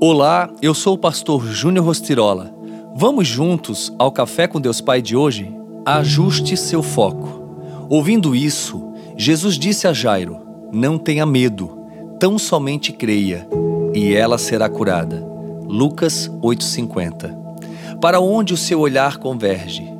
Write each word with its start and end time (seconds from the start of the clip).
Olá, 0.00 0.50
eu 0.60 0.74
sou 0.74 0.94
o 0.94 0.98
pastor 0.98 1.46
Júnior 1.46 1.86
Rostirola. 1.86 2.52
Vamos 2.96 3.28
juntos 3.28 3.92
ao 3.96 4.10
Café 4.10 4.46
com 4.46 4.60
Deus 4.60 4.80
Pai 4.80 5.00
de 5.00 5.16
hoje? 5.16 5.54
Ajuste 5.86 6.56
seu 6.56 6.82
foco. 6.82 7.86
Ouvindo 7.88 8.34
isso, 8.34 8.92
Jesus 9.16 9.56
disse 9.56 9.86
a 9.86 9.92
Jairo: 9.92 10.38
Não 10.72 10.98
tenha 10.98 11.24
medo, 11.24 11.86
tão 12.18 12.38
somente 12.38 12.92
creia, 12.92 13.46
e 13.94 14.12
ela 14.12 14.36
será 14.36 14.68
curada. 14.68 15.24
Lucas 15.62 16.28
8,50 16.42 17.98
Para 18.00 18.20
onde 18.20 18.52
o 18.52 18.58
seu 18.58 18.80
olhar 18.80 19.18
converge? 19.18 19.90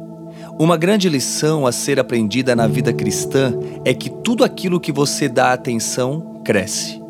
Uma 0.58 0.76
grande 0.76 1.08
lição 1.08 1.66
a 1.66 1.72
ser 1.72 2.00
aprendida 2.00 2.54
na 2.54 2.66
vida 2.66 2.92
cristã 2.92 3.54
é 3.84 3.94
que 3.94 4.10
tudo 4.10 4.44
aquilo 4.44 4.80
que 4.80 4.92
você 4.92 5.28
dá 5.28 5.52
atenção 5.52 6.40
cresce. 6.44 7.03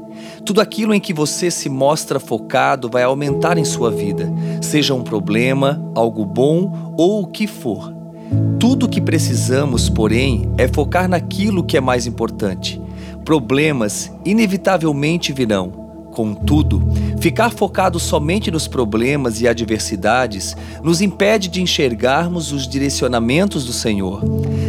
Tudo 0.44 0.60
aquilo 0.60 0.92
em 0.94 1.00
que 1.00 1.12
você 1.12 1.50
se 1.50 1.68
mostra 1.68 2.20
focado 2.20 2.88
vai 2.88 3.02
aumentar 3.02 3.56
em 3.56 3.64
sua 3.64 3.90
vida, 3.90 4.30
seja 4.60 4.94
um 4.94 5.02
problema, 5.02 5.82
algo 5.94 6.24
bom 6.24 6.94
ou 6.96 7.22
o 7.22 7.26
que 7.26 7.46
for. 7.46 7.94
Tudo 8.58 8.86
o 8.86 8.88
que 8.88 9.00
precisamos, 9.00 9.88
porém, 9.88 10.50
é 10.58 10.68
focar 10.68 11.08
naquilo 11.08 11.64
que 11.64 11.76
é 11.76 11.80
mais 11.80 12.06
importante. 12.06 12.80
Problemas 13.24 14.12
inevitavelmente 14.24 15.32
virão 15.32 15.83
Contudo, 16.14 16.80
ficar 17.18 17.50
focado 17.50 17.98
somente 17.98 18.48
nos 18.48 18.68
problemas 18.68 19.40
e 19.40 19.48
adversidades 19.48 20.56
nos 20.80 21.00
impede 21.00 21.48
de 21.48 21.60
enxergarmos 21.60 22.52
os 22.52 22.68
direcionamentos 22.68 23.64
do 23.64 23.72
Senhor. 23.72 24.22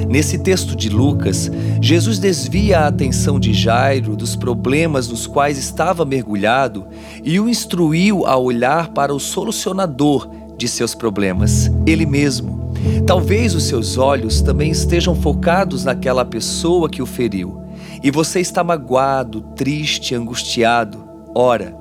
Nesse 0.10 0.40
texto 0.40 0.76
de 0.76 0.90
Lucas, 0.90 1.52
Jesus 1.80 2.18
desvia 2.18 2.80
a 2.80 2.88
atenção 2.88 3.40
de 3.40 3.54
Jairo 3.54 4.16
dos 4.16 4.36
problemas 4.36 5.08
nos 5.08 5.28
quais 5.28 5.60
estava 5.60 6.04
mergulhado 6.04 6.88
e 7.24 7.40
o 7.40 7.48
instruiu 7.48 8.26
a 8.26 8.36
olhar 8.36 8.90
para 8.90 9.14
o 9.14 9.20
solucionador 9.20 10.28
de 10.58 10.68
seus 10.68 10.96
problemas, 10.96 11.70
ele 11.86 12.08
mesmo. 12.08 12.74
Talvez 13.06 13.54
os 13.54 13.66
seus 13.66 14.00
olhos 14.00 14.42
também 14.42 14.72
estejam 14.72 15.14
focados 15.14 15.84
naquela 15.84 16.26
pessoa 16.26 16.90
que 16.90 17.04
o 17.04 17.06
feriu, 17.06 17.62
e 18.02 18.10
você 18.10 18.40
está 18.40 18.64
magoado, 18.64 19.42
triste, 19.56 20.16
angustiado. 20.16 21.05
Ora, 21.38 21.76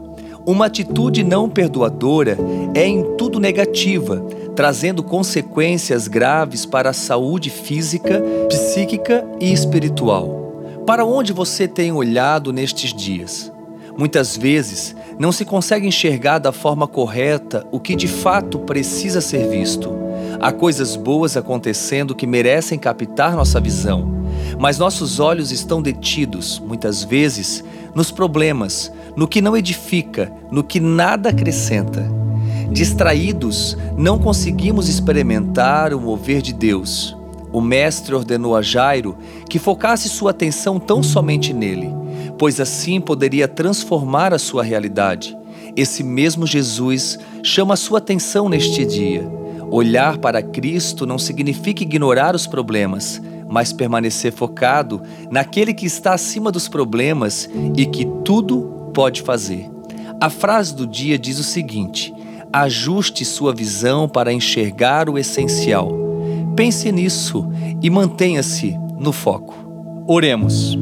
uma 0.45 0.67
atitude 0.67 1.23
não 1.23 1.49
perdoadora 1.49 2.37
é 2.75 2.85
em 2.85 3.17
tudo 3.17 3.39
negativa, 3.39 4.21
trazendo 4.57 5.01
consequências 5.01 6.09
graves 6.09 6.67
para 6.67 6.91
a 6.91 6.93
saúde 6.93 7.51
física, 7.51 8.21
psíquica 8.49 9.25
e 9.41 9.53
espiritual. 9.53 10.53
Para 10.85 11.05
onde 11.05 11.33
você 11.33 11.69
tem 11.69 11.93
olhado 11.93 12.53
nestes 12.53 12.93
dias? 12.93 13.53
Muitas 13.97 14.37
vezes 14.37 14.97
não 15.21 15.31
se 15.31 15.45
consegue 15.45 15.87
enxergar 15.87 16.41
da 16.41 16.51
forma 16.51 16.89
correta 16.89 17.65
o 17.71 17.79
que 17.79 17.95
de 17.95 18.09
fato 18.09 18.59
precisa 18.59 19.21
ser 19.21 19.49
visto. 19.49 19.89
Há 20.41 20.51
coisas 20.51 20.97
boas 20.97 21.37
acontecendo 21.37 22.13
que 22.13 22.27
merecem 22.27 22.77
captar 22.77 23.37
nossa 23.37 23.61
visão, 23.61 24.25
mas 24.59 24.79
nossos 24.79 25.21
olhos 25.21 25.53
estão 25.53 25.81
detidos, 25.81 26.59
muitas 26.59 27.05
vezes, 27.05 27.63
nos 27.95 28.11
problemas, 28.11 28.91
no 29.17 29.29
que 29.29 29.41
não 29.41 29.57
edifica, 29.57 30.33
no 30.51 30.63
que 30.65 30.81
nada 30.81 31.31
acrescenta. 31.31 32.05
Distraídos, 32.71 33.77
não 33.97 34.19
conseguimos 34.19 34.89
experimentar 34.89 35.95
o 35.95 36.01
mover 36.01 36.43
de 36.43 36.53
Deus. 36.53 37.17
O 37.53 37.61
Mestre 37.61 38.15
ordenou 38.15 38.57
a 38.57 38.63
Jairo 38.63 39.17
que 39.49 39.61
focasse 39.61 40.09
sua 40.09 40.33
atenção 40.33 40.81
tão 40.81 41.03
somente 41.03 41.53
nele, 41.53 41.89
pois 42.37 42.59
assim 42.59 43.01
poderia 43.01 43.47
transformar 43.47 44.35
a 44.35 44.39
sua 44.39 44.65
realidade. 44.65 45.37
Esse 45.77 46.03
mesmo 46.03 46.47
Jesus 46.47 47.19
chama 47.43 47.75
a 47.75 47.77
sua 47.77 47.99
atenção 47.99 48.49
neste 48.49 48.85
dia. 48.85 49.25
Olhar 49.71 50.19
para 50.19 50.43
Cristo 50.43 51.07
não 51.07 51.19
significa 51.19 51.83
ignorar 51.83 52.35
os 52.35 52.47
problemas, 52.47 53.23
mas 53.49 53.73
permanecer 53.73 54.33
focado 54.33 55.01
naquele 55.31 55.73
que 55.73 55.87
está 55.87 56.13
acima 56.15 56.51
dos 56.51 56.69
problemas 56.69 57.49
e 57.77 57.87
que 57.87 58.05
tudo 58.25 58.84
pode 58.95 59.21
fazer. 59.21 59.69
A 60.21 60.31
frase 60.31 60.75
do 60.75 60.87
dia 60.87 61.19
diz 61.19 61.39
o 61.39 61.45
seguinte: 61.45 62.15
ajuste 62.53 63.25
sua 63.25 63.53
visão 63.53 64.09
para 64.09 64.33
enxergar 64.33 65.11
o 65.11 65.19
essencial. 65.19 65.93
Pense 66.57 66.91
nisso 66.93 67.47
e 67.83 67.91
mantenha-se 67.91 68.79
no 68.97 69.13
foco. 69.13 69.55
Oremos. 70.07 70.79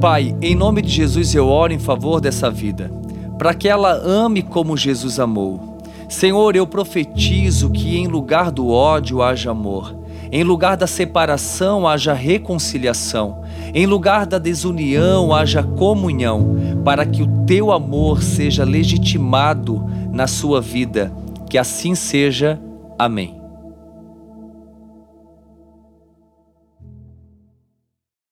Pai, 0.00 0.34
em 0.40 0.54
nome 0.54 0.80
de 0.80 0.90
Jesus 0.90 1.34
eu 1.34 1.48
oro 1.48 1.72
em 1.72 1.78
favor 1.78 2.20
dessa 2.20 2.48
vida, 2.48 2.90
para 3.36 3.52
que 3.52 3.68
ela 3.68 3.92
ame 3.92 4.42
como 4.42 4.76
Jesus 4.76 5.18
amou. 5.18 5.76
Senhor, 6.08 6.54
eu 6.54 6.66
profetizo 6.66 7.68
que 7.68 7.98
em 7.98 8.06
lugar 8.06 8.50
do 8.50 8.68
ódio 8.68 9.20
haja 9.22 9.50
amor 9.50 9.98
em 10.30 10.44
lugar 10.44 10.76
da 10.76 10.86
separação, 10.86 11.86
haja 11.86 12.12
reconciliação. 12.12 13.42
Em 13.74 13.86
lugar 13.86 14.26
da 14.26 14.38
desunião, 14.38 15.34
haja 15.34 15.62
comunhão, 15.62 16.56
para 16.84 17.04
que 17.04 17.22
o 17.22 17.44
teu 17.44 17.70
amor 17.70 18.22
seja 18.22 18.64
legitimado 18.64 19.84
na 20.12 20.26
sua 20.26 20.60
vida. 20.60 21.12
Que 21.48 21.58
assim 21.58 21.94
seja. 21.94 22.60
Amém. 22.98 23.37